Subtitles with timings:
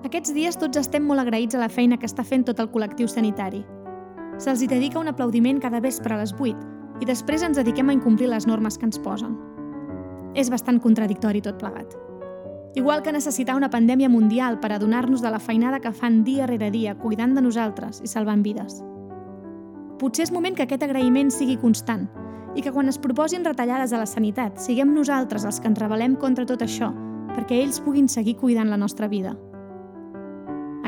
[0.00, 3.08] Aquests dies tots estem molt agraïts a la feina que està fent tot el col·lectiu
[3.08, 3.60] sanitari.
[4.40, 7.96] Se'ls hi dedica un aplaudiment cada vespre a les 8 i després ens dediquem a
[7.96, 9.34] incomplir les normes que ens posen.
[10.32, 11.92] És bastant contradictori tot plegat.
[12.80, 16.70] Igual que necessitar una pandèmia mundial per adonar-nos de la feinada que fan dia rere
[16.70, 18.80] dia cuidant de nosaltres i salvant vides.
[20.00, 22.08] Potser és moment que aquest agraïment sigui constant
[22.56, 26.16] i que quan es proposin retallades a la sanitat siguem nosaltres els que ens rebel·lem
[26.16, 26.88] contra tot això
[27.34, 29.36] perquè ells puguin seguir cuidant la nostra vida.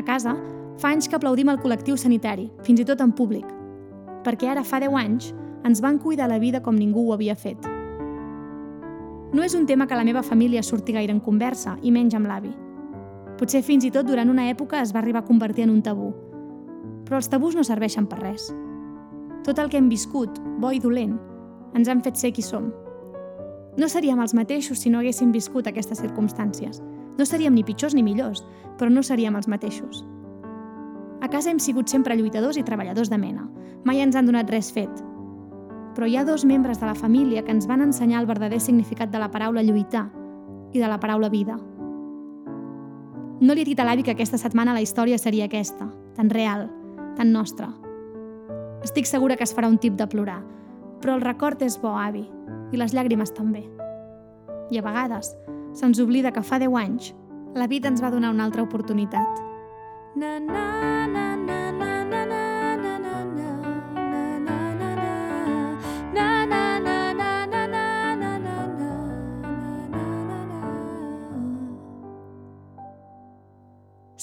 [0.03, 0.35] Casa,
[0.81, 3.45] fa anys que aplaudim el col·lectiu sanitari, fins i tot en públic,
[4.25, 5.29] perquè ara fa 10 anys
[5.63, 7.69] ens van cuidar la vida com ningú ho havia fet.
[9.33, 12.27] No és un tema que la meva família surti gaire en conversa, i menys amb
[12.29, 12.51] l'avi.
[13.39, 16.11] Potser fins i tot durant una època es va arribar a convertir en un tabú.
[17.07, 18.51] Però els tabús no serveixen per res.
[19.43, 21.15] Tot el que hem viscut, bo i dolent,
[21.73, 22.69] ens han fet ser qui som.
[23.79, 26.83] No seríem els mateixos si no haguéssim viscut aquestes circumstàncies.
[27.17, 28.43] No seríem ni pitjors ni millors,
[28.77, 30.03] però no seríem els mateixos.
[31.21, 33.45] A casa hem sigut sempre lluitadors i treballadors de mena.
[33.85, 34.91] Mai ens han donat res fet.
[35.93, 39.11] Però hi ha dos membres de la família que ens van ensenyar el verdader significat
[39.13, 40.09] de la paraula lluitar
[40.73, 41.55] i de la paraula vida.
[43.39, 46.67] No li he dit a l'avi que aquesta setmana la història seria aquesta, tan real,
[47.15, 47.69] tan nostra.
[48.83, 50.41] Estic segura que es farà un tip de plorar,
[50.99, 52.25] però el record és bo, avi,
[52.71, 53.63] i les llàgrimes també.
[54.71, 55.33] I a vegades
[55.73, 57.13] Se'ns oblida que fa 10 anys
[57.53, 59.41] la vida ens va donar una altra oportunitat.
[60.15, 62.43] Na, na, na, na, na, na, na.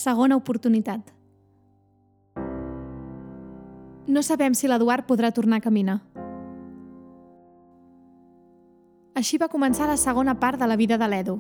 [0.00, 1.10] Segona oportunitat.
[4.08, 5.98] No sabem si l'Eduard podrà tornar a caminar.
[9.20, 11.34] Així va començar la segona part de la vida de l'Edu.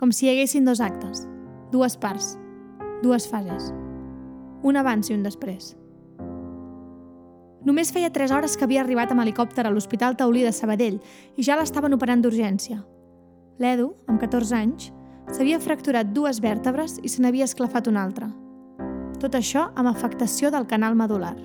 [0.00, 1.20] Com si hi haguessin dos actes,
[1.70, 2.32] dues parts,
[3.04, 3.68] dues fases.
[4.66, 5.76] Un abans i un després.
[7.68, 10.98] Només feia 3 hores que havia arribat amb helicòpter a l'Hospital Taulí de Sabadell
[11.36, 12.80] i ja l'estaven operant d'urgència.
[13.62, 14.90] L'Edu, amb 14 anys,
[15.30, 18.32] s'havia fracturat dues vèrtebres i se n'havia esclafat una altra.
[19.22, 21.36] Tot això amb afectació del canal medular.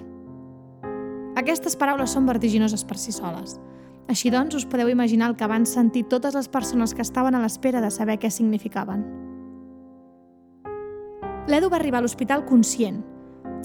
[1.37, 3.59] Aquestes paraules són vertiginoses per si soles.
[4.07, 7.41] Així doncs, us podeu imaginar el que van sentir totes les persones que estaven a
[7.41, 9.01] l'espera de saber què significaven.
[11.49, 13.01] L'Edu va arribar a l'hospital conscient.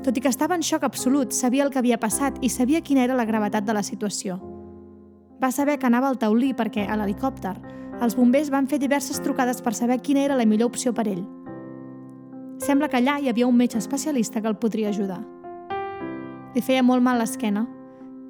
[0.05, 3.05] Tot i que estava en xoc absolut, sabia el que havia passat i sabia quina
[3.05, 4.39] era la gravetat de la situació.
[5.41, 7.55] Va saber que anava al taulí perquè, a l'helicòpter,
[8.01, 11.25] els bombers van fer diverses trucades per saber quina era la millor opció per ell.
[12.61, 15.21] Sembla que allà hi havia un metge especialista que el podria ajudar.
[16.55, 17.67] Li feia molt mal l'esquena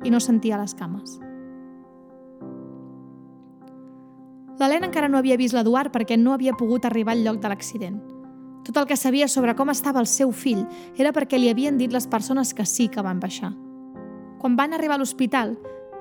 [0.04, 1.18] i no sentia les cames.
[4.60, 7.94] L'Helena encara no havia vist l'Eduard perquè no havia pogut arribar al lloc de l'accident.
[8.66, 10.66] Tot el que sabia sobre com estava el seu fill
[11.00, 13.54] era perquè li havien dit les persones que sí que van baixar.
[14.40, 15.54] Quan van arribar a l'hospital,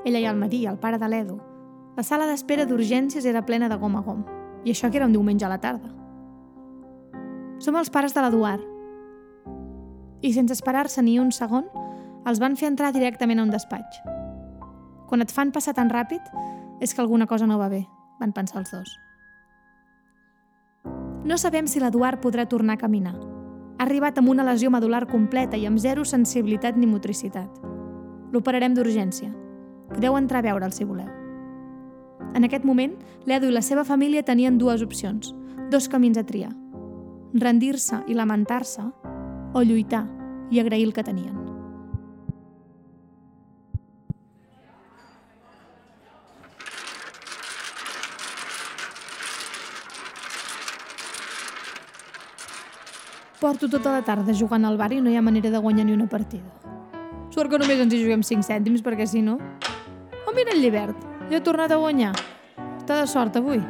[0.04, 1.38] ella i el Madí, el pare de l'Edu,
[1.96, 4.26] la sala d'espera d'urgències era plena de gom a gom,
[4.66, 5.94] i això que era un diumenge a la tarda.
[7.64, 8.66] Som els pares de l'Eduard.
[10.20, 11.64] I sense esperar-se ni un segon,
[12.28, 14.04] els van fer entrar directament a un despatx.
[15.08, 16.28] Quan et fan passar tan ràpid,
[16.84, 17.86] és que alguna cosa no va bé,
[18.20, 18.96] van pensar els dos.
[21.26, 23.16] No sabem si l'Eduard podrà tornar a caminar.
[23.80, 27.50] Ha arribat amb una lesió medular completa i amb zero sensibilitat ni motricitat.
[28.34, 29.32] L'operarem d'urgència.
[29.90, 31.10] Podeu entrar a veure'l si voleu.
[32.36, 32.94] En aquest moment,
[33.26, 35.34] l'Edu i la seva família tenien dues opcions,
[35.72, 36.52] dos camins a triar.
[37.34, 38.86] Rendir-se i lamentar-se
[39.54, 40.06] o lluitar
[40.52, 41.39] i agrair el que tenien.
[53.40, 55.94] Porto tota la tarda jugant al bar i no hi ha manera de guanyar ni
[55.96, 56.44] una partida.
[57.32, 59.38] Sort que només ens hi juguem 5 cèntims, perquè si no...
[60.28, 60.98] Oh, mira el llibert,
[61.32, 62.12] ja ha tornat a guanyar.
[62.82, 63.62] Està de sort avui.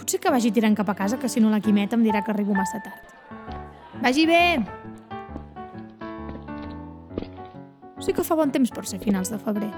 [0.00, 2.32] Potser que vagi tirant cap a casa, que si no la Quimeta em dirà que
[2.32, 3.12] arribo massa tard.
[4.00, 4.44] Vagi bé!
[8.02, 9.68] Sí que fa bon temps per ser finals de febrer.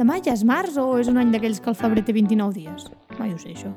[0.00, 2.88] Demà ja és març o és un any d'aquells que el febrer té 29 dies?
[3.20, 3.74] Mai ho sé, això.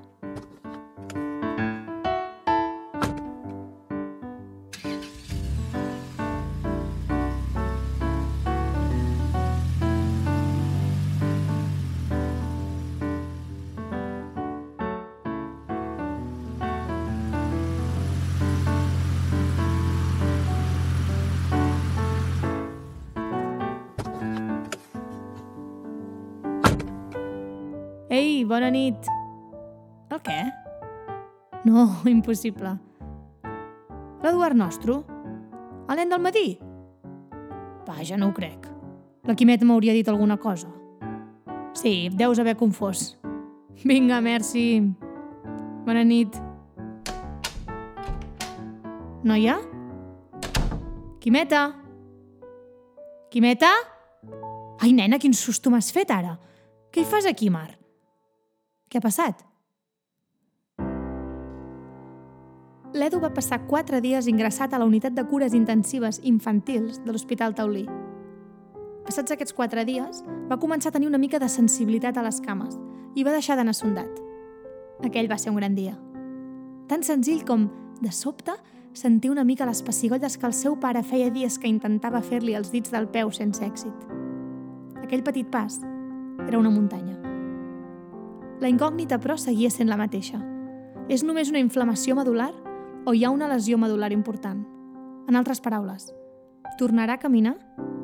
[28.60, 29.08] Bona nit.
[30.12, 30.40] El què?
[31.64, 32.76] No, impossible.
[34.20, 34.98] L'Eduard nostre?
[35.90, 36.50] El nen del matí?
[37.88, 38.68] Vaja, no ho crec.
[39.26, 40.68] La Quimet m'hauria dit alguna cosa.
[41.78, 43.14] Sí, deus haver confós.
[43.86, 44.82] Vinga, merci.
[45.88, 46.36] Bona nit.
[49.24, 49.56] Noia?
[51.24, 51.64] Quimeta?
[53.32, 53.72] Quimeta?
[54.80, 56.36] Ai, nena, quin susto m'has fet ara.
[56.92, 57.79] Què hi fas aquí, Mar?
[58.90, 59.44] Què ha passat?
[62.98, 67.54] L'Edu va passar quatre dies ingressat a la unitat de cures intensives infantils de l'Hospital
[67.54, 67.84] Taulí.
[69.06, 72.80] Passats aquests quatre dies, va començar a tenir una mica de sensibilitat a les cames
[73.14, 74.10] i va deixar d'anar sondat.
[75.06, 75.94] Aquell va ser un gran dia.
[76.90, 77.70] Tan senzill com,
[78.02, 78.58] de sobte,
[78.98, 82.74] sentir una mica les pessigolles que el seu pare feia dies que intentava fer-li els
[82.74, 84.10] dits del peu sense èxit.
[85.06, 85.78] Aquell petit pas
[86.48, 87.19] era una muntanya.
[88.60, 90.40] La incògnita, però, seguia sent la mateixa.
[91.10, 92.52] És només una inflamació medular
[93.08, 94.66] o hi ha una lesió medular important?
[95.30, 96.10] En altres paraules,
[96.78, 97.56] tornarà a caminar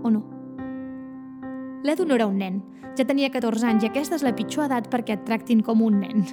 [0.04, 0.24] o no?
[1.86, 2.62] L'Edu no era un nen,
[2.96, 6.00] ja tenia 14 anys i aquesta és la pitjor edat perquè et tractin com un
[6.00, 6.24] nen.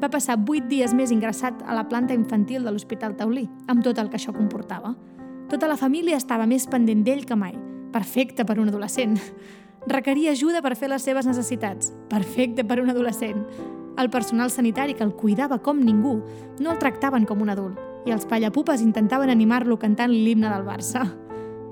[0.00, 3.98] Va passar 8 dies més ingressat a la planta infantil de l'Hospital Taulí, amb tot
[3.98, 4.94] el que això comportava.
[5.50, 7.58] Tota la família estava més pendent d'ell que mai.
[7.92, 9.18] Perfecte per un adolescent.
[9.86, 11.92] Requeria ajuda per fer les seves necessitats.
[12.08, 13.42] Perfecte per un adolescent.
[14.00, 16.20] El personal sanitari que el cuidava com ningú
[16.58, 21.04] no el tractaven com un adult i els pallapupes intentaven animar-lo cantant l'himne del Barça.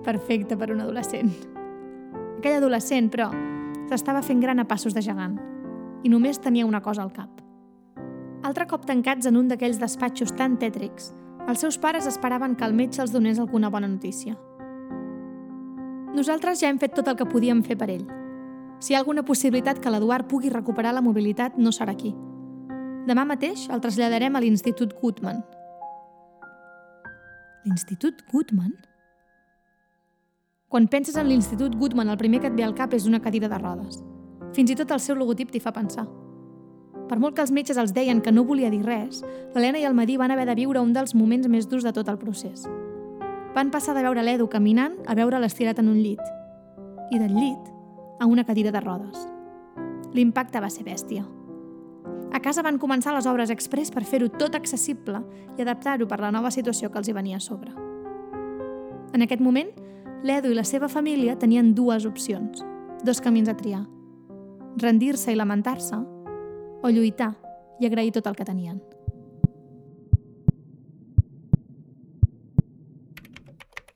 [0.05, 1.33] Perfecte per un adolescent.
[2.39, 3.31] Aquell adolescent, però,
[3.89, 5.39] s'estava fent gran a passos de gegant
[6.03, 7.41] i només tenia una cosa al cap.
[8.43, 11.13] Altre cop tancats en un d'aquells despatxos tan tètrics,
[11.49, 14.37] els seus pares esperaven que el metge els donés alguna bona notícia.
[16.13, 18.05] Nosaltres ja hem fet tot el que podíem fer per ell.
[18.83, 22.13] Si hi ha alguna possibilitat que l'Eduard pugui recuperar la mobilitat, no serà aquí.
[23.09, 25.43] Demà mateix el traslladarem a l'Institut Gutmann,
[27.65, 28.73] L'Institut Goodman?
[30.69, 33.47] Quan penses en l'Institut Goodman, el primer que et ve al cap és una cadira
[33.47, 34.01] de rodes.
[34.57, 36.09] Fins i tot el seu logotip t'hi fa pensar.
[37.07, 39.23] Per molt que els metges els deien que no volia dir res,
[39.55, 42.11] l'Helena i el Madí van haver de viure un dels moments més durs de tot
[42.11, 42.67] el procés.
[43.55, 46.21] Van passar de veure l'Edu caminant a veure l'estirat en un llit.
[47.13, 47.69] I del llit
[48.19, 49.27] a una cadira de rodes.
[50.17, 51.27] L'impacte va ser bèstia.
[52.33, 55.21] A casa van començar les obres express per fer-ho tot accessible
[55.59, 57.75] i adaptar-ho per la nova situació que els hi venia a sobre.
[59.13, 59.69] En aquest moment,
[60.25, 62.65] l'Edu i la seva família tenien dues opcions,
[63.05, 63.85] dos camins a triar.
[64.81, 66.01] Rendir-se i lamentar-se
[66.81, 67.35] o lluitar
[67.81, 68.81] i agrair tot el que tenien.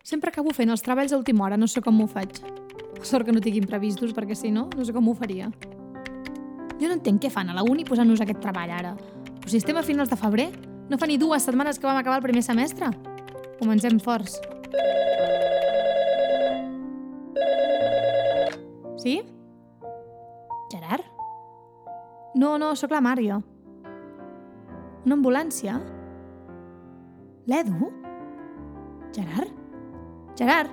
[0.06, 2.36] Sempre acabo fent els treballs a última hora, no sé com m'ho faig.
[3.02, 5.48] Sort que no tinc imprevistos, perquè si no, no sé com ho faria.
[6.78, 8.92] Jo no entenc què fan a la uni posant-nos aquest treball ara.
[9.40, 10.46] Però si estem a finals de febrer,
[10.86, 12.92] no fa ni dues setmanes que vam acabar el primer semestre.
[13.58, 14.38] Comencem forts.
[19.02, 19.18] Sí?
[20.70, 21.10] Gerard?
[22.38, 23.42] No, no, sóc la Mària.
[25.02, 25.80] Una ambulància?
[27.50, 27.94] L'Edu?
[29.10, 29.65] Gerard?
[30.36, 30.70] Gerard?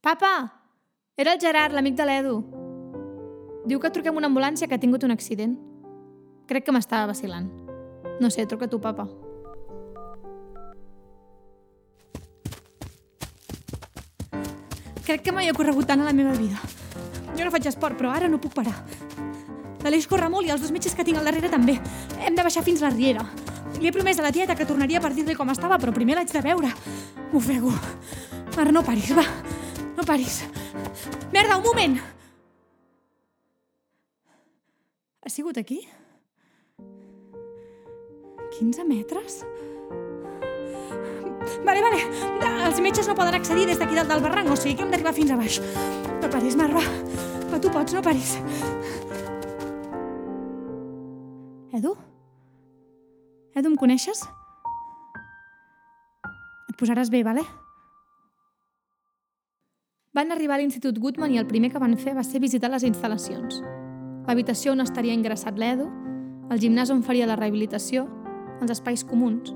[0.00, 0.62] Papa!
[1.16, 2.36] Era el Gerard, l'amic de l'Edu.
[3.68, 5.56] Diu que truquem una ambulància que ha tingut un accident.
[6.48, 7.50] Crec que m'estava vacilant.
[8.20, 9.08] No sé, truca tu, papa.
[15.04, 16.62] Crec que mai he corregut tant a la meva vida.
[17.36, 18.78] Jo no faig esport, però ara no puc parar.
[19.84, 21.76] L'Aleix corre molt i els dos metges que tinc al darrere també.
[22.24, 23.26] Hem de baixar fins la riera.
[23.80, 26.32] Li he promès a la tieta que tornaria per dir-li com estava, però primer l'haig
[26.32, 26.70] de veure.
[27.32, 27.72] M'ofego.
[28.56, 29.24] Ara no paris, va.
[29.96, 30.42] No paris.
[31.32, 31.98] Merda, un moment!
[35.26, 35.82] Ha sigut aquí?
[38.56, 39.42] 15 metres?
[41.66, 42.00] Vale, vale.
[42.66, 45.14] Els metges no poden accedir des d'aquí dalt del barranc, o sigui que hem d'arribar
[45.16, 45.60] fins a baix.
[46.22, 46.84] No paris, Mar, va.
[47.50, 48.36] Va, tu pots, no paris.
[51.76, 51.92] Edu?
[51.92, 52.15] Edu,
[53.64, 54.20] em coneixes?
[56.68, 57.44] Et posaràs bé, vale?
[60.16, 62.84] Van arribar a l'Institut Goodman i el primer que van fer va ser visitar les
[62.88, 63.60] instal·lacions.
[64.26, 65.86] L'habitació on estaria ingressat l'Edu,
[66.50, 68.06] el gimnàs on faria la rehabilitació,
[68.60, 69.52] els espais comuns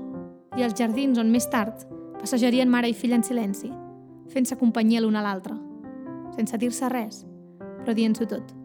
[0.57, 1.85] i els jardins on més tard
[2.21, 3.71] passejarien mare i filla en silenci,
[4.29, 5.57] fent-se companyia l'un a l'altre,
[6.37, 7.23] sense dir-se res,
[7.81, 8.60] però dient-s'ho tot.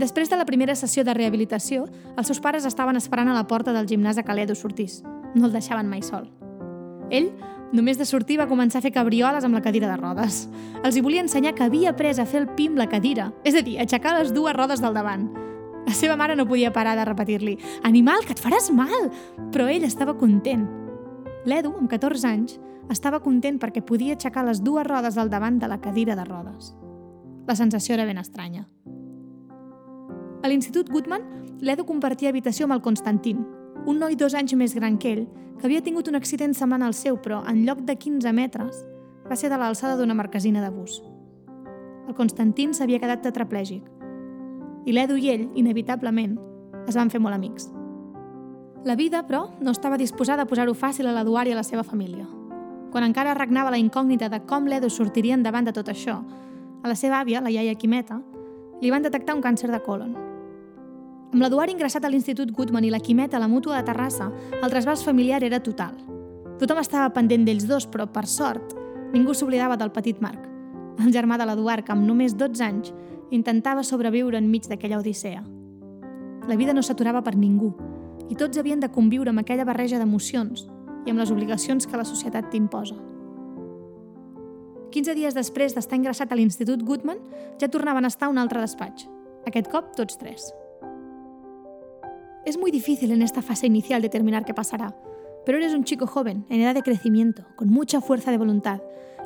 [0.00, 1.84] Després de la primera sessió de rehabilitació,
[2.16, 5.02] els seus pares estaven esperant a la porta del gimnàs que l'Edu sortís.
[5.34, 6.30] No el deixaven mai sol.
[7.10, 7.32] Ell
[7.70, 10.40] Només de sortir va començar a fer cabrioles amb la cadira de rodes.
[10.82, 13.62] Els hi volia ensenyar que havia après a fer el pim la cadira, és a
[13.62, 15.28] dir, aixecar les dues rodes del davant.
[15.86, 19.08] La seva mare no podia parar de repetir-li «Animal, que et faràs mal!»
[19.54, 20.66] Però ell estava content.
[21.46, 22.58] L'Edu, amb 14 anys,
[22.90, 26.74] estava content perquè podia aixecar les dues rodes al davant de la cadira de rodes.
[27.46, 28.66] La sensació era ben estranya.
[30.42, 31.20] A l'Institut Goodman,
[31.60, 33.42] l'Edu compartia habitació amb el Constantin,
[33.84, 35.26] un noi dos anys més gran que ell,
[35.58, 38.78] que havia tingut un accident semblant al seu, però en lloc de 15 metres,
[39.28, 41.02] va ser de l'alçada d'una marquesina de bus.
[42.08, 43.84] El Constantin s'havia quedat tetraplègic,
[44.88, 46.38] i l'Edu i ell, inevitablement,
[46.88, 47.68] es van fer molt amics.
[48.88, 51.84] La vida, però, no estava disposada a posar-ho fàcil a l'Eduard i a la seva
[51.84, 52.24] família.
[52.90, 56.16] Quan encara regnava la incògnita de com l'Edu sortiria endavant de tot això,
[56.80, 58.22] a la seva àvia, la iaia Quimeta,
[58.80, 60.29] li van detectar un càncer de colon.
[61.30, 64.70] Amb l'Eduard ingressat a l'Institut Goodman i la Quimeta a la Mútua de Terrassa, el
[64.72, 65.92] trasbals familiar era total.
[66.58, 68.72] Tothom estava pendent d'ells dos, però, per sort,
[69.14, 70.42] ningú s'oblidava del petit Marc,
[70.98, 72.90] el germà de l'Eduard, que amb només 12 anys
[73.30, 75.44] intentava sobreviure enmig d'aquella odissea.
[76.50, 77.70] La vida no s'aturava per ningú,
[78.26, 80.66] i tots havien de conviure amb aquella barreja d'emocions
[81.06, 82.96] i amb les obligacions que la societat t'imposa.
[84.90, 87.22] 15 dies després d'estar ingressat a l'Institut Goodman,
[87.62, 89.06] ja tornaven a estar a un altre despatx.
[89.46, 90.50] Aquest cop, tots tres.
[92.44, 94.96] Es muy difícil en esta fase inicial determinar qué pasará,
[95.44, 98.80] pero eres un chico joven, en edad de crecimiento, con mucha fuerza de voluntad.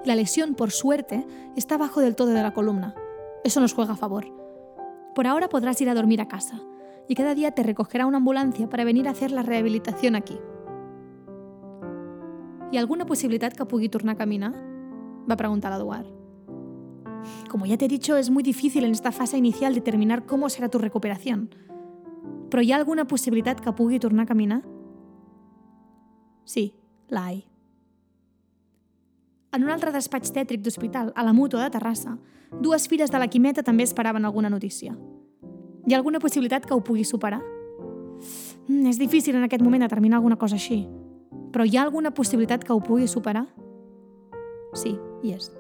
[0.05, 1.25] La lesión, por suerte,
[1.57, 2.95] está abajo del todo de la columna.
[3.45, 4.27] Eso nos juega a favor.
[5.15, 6.61] Por ahora podrás ir a dormir a casa,
[7.09, 10.39] y cada día te recogerá una ambulancia para venir a hacer la rehabilitación aquí.
[12.73, 14.53] ¿Hi ha alguna possibilitat que pugui tornar a caminar?
[15.31, 16.07] Va preguntar l'Eduard.
[17.49, 20.69] Como ya te he dicho, es muy difícil en esta fase inicial determinar cómo será
[20.69, 21.51] tu recuperación.
[22.51, 24.63] Però hi ha alguna possibilitat que pugui tornar a caminar?
[26.45, 26.75] Sí,
[27.09, 27.45] l'hai.
[29.55, 32.17] En un altre despatx tètric d'hospital, a la Mútua de Terrassa,
[32.61, 34.97] dues filles de la Quimeta també esperaven alguna notícia.
[35.87, 37.41] Hi ha alguna possibilitat que ho pugui superar?
[38.69, 40.83] Mm, és difícil en aquest moment determinar alguna cosa així,
[41.53, 43.47] però hi ha alguna possibilitat que ho pugui superar?
[44.75, 45.53] Sí, hi és.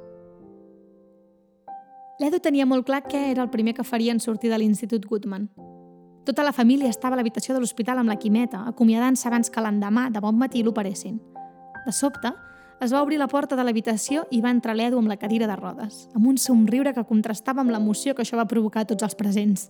[2.19, 5.49] L'Edu tenia molt clar què era el primer que faria en sortir de l'Institut Goodman.
[6.25, 10.09] Tota la família estava a l'habitació de l'hospital amb la Quimeta, acomiadant-se abans que l'endemà,
[10.11, 11.19] de bon matí, l'operessin.
[11.85, 12.33] De sobte,
[12.81, 15.57] es va obrir la porta de l'habitació i va entrar l'Edu amb la cadira de
[15.57, 19.14] rodes, amb un somriure que contrastava amb l'emoció que això va provocar a tots els
[19.14, 19.69] presents,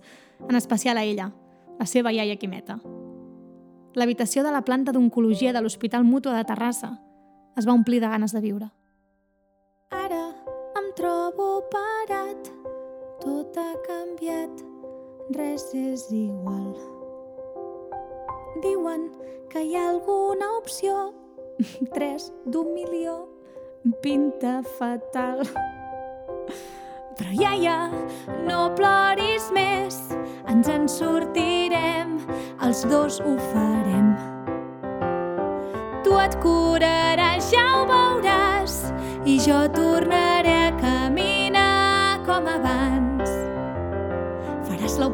[0.49, 1.33] en especial a ella,
[1.79, 2.79] la seva iaia Quimeta.
[3.95, 6.95] L'habitació de la planta d'oncologia de l'Hospital Mútua de Terrassa
[7.59, 8.71] es va omplir de ganes de viure.
[9.95, 10.25] Ara
[10.79, 12.51] em trobo parat,
[13.23, 13.94] tot canviat,
[15.35, 16.75] res és igual.
[18.63, 19.09] Diuen
[19.51, 21.13] que hi ha alguna opció
[21.95, 23.17] 3 d'un milió
[24.03, 25.43] pinta fatal.
[27.19, 27.79] Però iaia,
[28.47, 29.99] no ploris més,
[30.51, 32.17] ens en sortirem,
[32.65, 34.15] els dos ho farem.
[36.05, 38.81] Tu et curaràs, ja ho veuràs,
[39.25, 40.34] i jo tornaré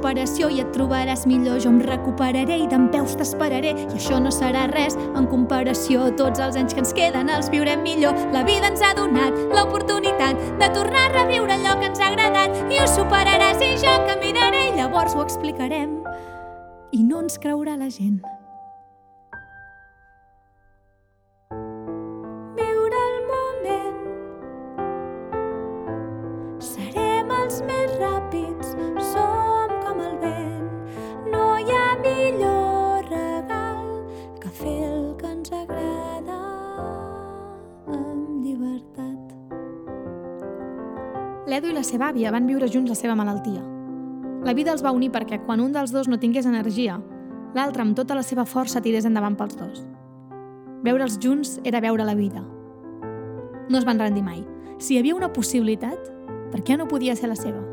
[0.01, 4.17] Faràs l'operació i et trobaràs millor, jo em recuperaré i d'en peus t'esperaré, i això
[4.23, 6.09] no serà res en comparació.
[6.17, 8.17] Tots els anys que ens queden els viurem millor.
[8.33, 12.57] La vida ens ha donat l'oportunitat de tornar a reviure allò que ens ha agradat
[12.73, 15.99] i ho superaràs i jo caminaré i llavors ho explicarem
[16.97, 18.23] i no ens creurà la gent.
[41.51, 43.59] L'Edu i la seva àvia van viure junts la seva malaltia.
[44.47, 47.01] La vida els va unir perquè quan un dels dos no tingués energia,
[47.57, 49.81] l'altre amb tota la seva força tirés endavant pels dos.
[50.87, 52.45] Veure'ls junts era veure la vida.
[53.67, 54.45] No es van rendir mai.
[54.79, 55.99] Si hi havia una possibilitat,
[56.53, 57.65] per què no podia ser la seva?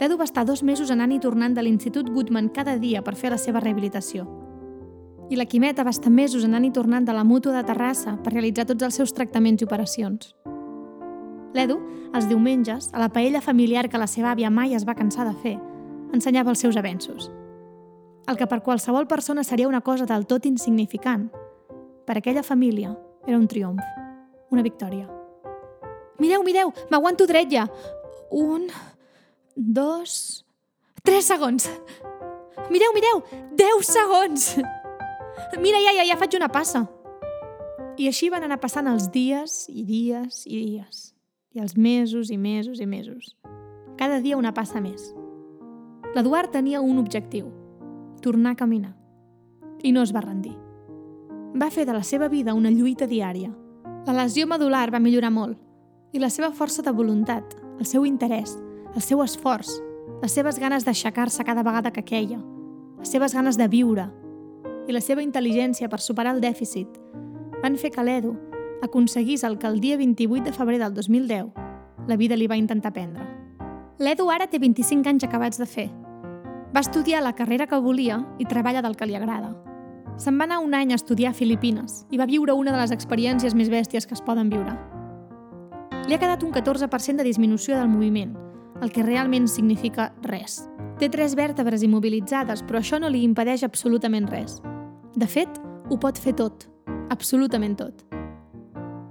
[0.00, 3.34] L'Edu va estar dos mesos anant i tornant de l'Institut Goodman cada dia per fer
[3.34, 4.24] la seva rehabilitació.
[5.28, 8.32] I la Quimeta va estar mesos anant i tornant de la Mútua de Terrassa per
[8.32, 10.32] realitzar tots els seus tractaments i operacions.
[11.54, 11.78] L'Edu,
[12.14, 15.34] els diumenges, a la paella familiar que la seva àvia mai es va cansar de
[15.38, 15.54] fer,
[16.12, 17.30] ensenyava els seus avenços.
[18.26, 21.28] El que per qualsevol persona seria una cosa del tot insignificant,
[22.04, 22.92] per aquella família
[23.26, 23.82] era un triomf,
[24.50, 25.06] una victòria.
[26.18, 27.68] Mireu, mireu, m'aguanto dret ja.
[28.30, 28.66] Un,
[29.54, 30.44] dos,
[31.02, 31.70] tres segons.
[32.70, 33.22] Mireu, mireu,
[33.54, 34.54] deu segons.
[35.58, 36.84] Mira, ja, ja, ja faig una passa.
[37.98, 41.13] I així van anar passant els dies i dies i dies.
[41.54, 43.36] I els mesos i mesos i mesos.
[43.94, 45.12] Cada dia una passa més.
[46.16, 47.46] L'Eduard tenia un objectiu,
[48.22, 48.96] tornar a caminar.
[49.86, 50.56] I no es va rendir.
[51.54, 53.52] Va fer de la seva vida una lluita diària.
[54.06, 55.60] La lesió medular va millorar molt
[56.10, 58.56] i la seva força de voluntat, el seu interès,
[58.94, 59.70] el seu esforç,
[60.22, 62.40] les seves ganes d'aixecar-se cada vegada que queia,
[62.98, 64.08] les seves ganes de viure
[64.88, 66.98] i la seva intel·ligència per superar el dèficit
[67.62, 68.34] van fer que l'Edu
[68.82, 71.52] aconseguís el que el dia 28 de febrer del 2010
[72.06, 73.24] la vida li va intentar prendre.
[73.98, 75.88] L'Edu ara té 25 anys acabats de fer.
[76.74, 79.54] Va estudiar la carrera que volia i treballa del que li agrada.
[80.18, 82.92] Se'n va anar un any a estudiar a Filipines i va viure una de les
[82.94, 84.74] experiències més bèsties que es poden viure.
[86.06, 88.34] Li ha quedat un 14% de disminució del moviment,
[88.82, 90.64] el que realment significa res.
[90.98, 94.60] Té tres vèrtebres immobilitzades, però això no li impedeix absolutament res.
[95.14, 95.48] De fet,
[95.90, 96.68] ho pot fer tot,
[97.10, 98.13] absolutament tot.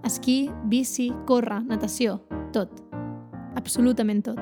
[0.04, 2.18] Esquí, bici, córrer, natació,
[2.52, 2.82] tot.
[3.56, 4.40] Absolutament tot.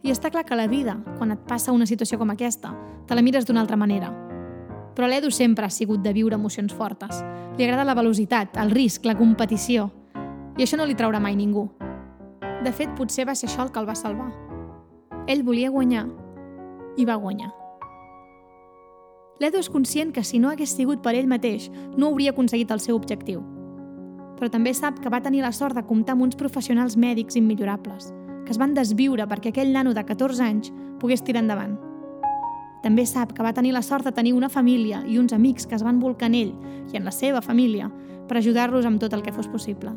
[0.00, 2.70] I està clar que la vida, quan et passa una situació com aquesta,
[3.04, 4.08] te la mires d'una altra manera.
[4.96, 7.20] Però l'Edu sempre ha sigut de viure emocions fortes.
[7.58, 9.90] Li agrada la velocitat, el risc, la competició.
[10.56, 11.66] I això no li traurà mai ningú.
[12.64, 14.30] De fet, potser va ser això el que el va salvar.
[15.28, 16.06] Ell volia guanyar
[16.96, 17.52] i va guanyar.
[19.44, 21.68] L'Edu és conscient que si no hagués sigut per ell mateix,
[22.00, 23.44] no hauria aconseguit el seu objectiu.
[24.38, 28.12] Però també sap que va tenir la sort de comptar amb uns professionals mèdics immillorables,
[28.46, 31.76] que es van desviure perquè aquell nano de 14 anys pogués tirar endavant.
[32.82, 35.74] També sap que va tenir la sort de tenir una família i uns amics que
[35.74, 36.54] es van volcar en ell
[36.92, 37.90] i en la seva família
[38.28, 39.90] per ajudar-los amb tot el que fos possible.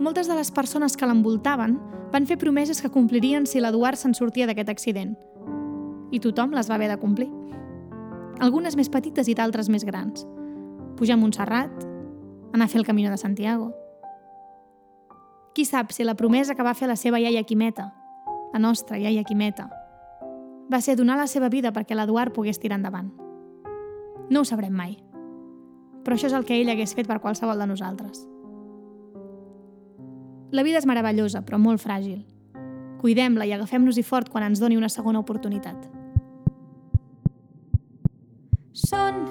[0.00, 1.76] Moltes de les persones que l'envoltaven
[2.12, 5.16] van fer promeses que complirien si l'Eduard se'n sortia d'aquest accident.
[6.14, 7.28] I tothom les va haver de complir.
[8.40, 10.24] Algunes més petites i d'altres més grans.
[10.96, 11.87] Pujar a Montserrat,
[12.52, 13.74] anar a fer el Camino de Santiago.
[15.54, 17.92] Qui sap si la promesa que va fer la seva iaia Quimeta,
[18.52, 19.68] la nostra iaia Quimeta,
[20.72, 23.10] va ser donar la seva vida perquè l'Eduard pogués tirar endavant.
[24.30, 24.98] No ho sabrem mai.
[26.04, 28.24] Però això és el que ell hagués fet per qualsevol de nosaltres.
[30.52, 32.22] La vida és meravellosa, però molt fràgil.
[33.00, 35.76] Cuidem-la i agafem-nos-hi fort quan ens doni una segona oportunitat.
[38.72, 39.24] Són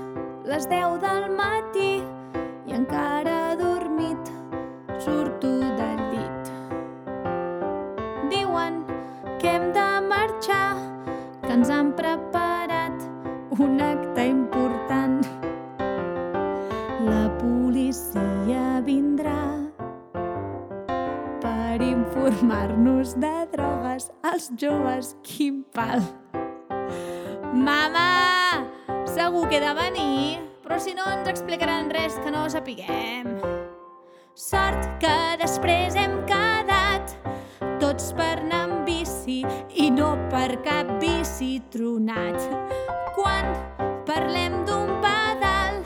[0.47, 1.91] les 10 del matí
[2.67, 4.29] i encara dormit
[4.99, 6.49] surto del llit.
[8.31, 8.81] Diuen
[9.39, 10.75] que hem de marxar,
[11.45, 13.07] que ens han preparat
[13.57, 15.23] un acte important.
[17.07, 19.39] La policia vindrà
[21.39, 25.15] per informar-nos de drogues als joves.
[25.23, 26.03] Quin pal!
[27.53, 28.11] Mama!
[29.07, 33.29] Segur que he de venir, però si no ens explicaran res que no sapiguem.
[34.35, 37.15] Sort que després hem quedat
[37.79, 39.39] tots per anar amb bici
[39.79, 42.35] i no per cap bici tronat.
[43.15, 43.47] Quan
[44.09, 45.79] parlem d'un pedal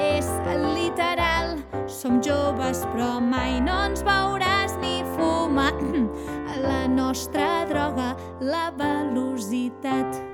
[0.00, 0.30] és
[0.72, 1.58] literal.
[1.84, 5.74] Som joves però mai no ens veuràs ni fumar.
[6.64, 10.33] La nostra droga, la velocitat.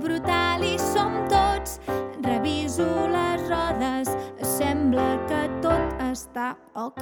[0.00, 1.78] Brutal i som tots.
[2.24, 4.10] Reviso les rodes,
[4.56, 7.00] sembla que tot està ok.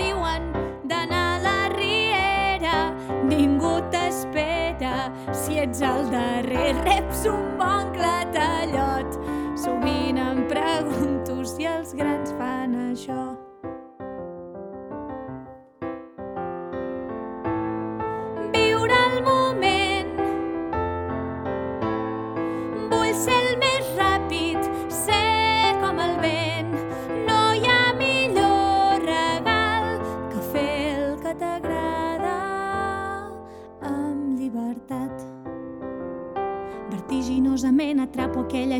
[0.00, 0.50] Diuen
[0.88, 2.92] d'anar a la riera,
[3.28, 5.10] ningú t'espera.
[5.32, 9.20] Si ets el darrer, reps un bon clatallot.
[9.62, 12.41] Sovint em pregunto si els grans fan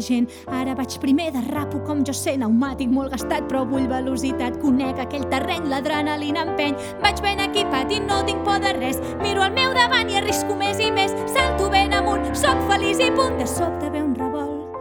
[0.03, 0.29] gent.
[0.51, 4.59] Ara vaig primer de rapo com jo sé, pneumàtic molt gastat, però vull velocitat.
[4.63, 6.77] Conec aquell terreny, l'adrenalina empeny.
[7.03, 9.01] Vaig ben equipat i no tinc por de res.
[9.23, 11.15] Miro al meu davant i arrisco més i més.
[11.33, 13.39] Salto ben amunt, sóc feliç i punt.
[13.41, 14.77] De sobte ve un revolt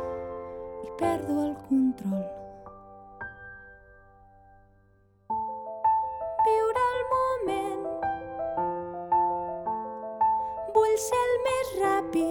[0.86, 2.26] i perdo el control.
[6.46, 7.82] Viure el moment
[10.76, 12.31] Vull ser el més ràpid,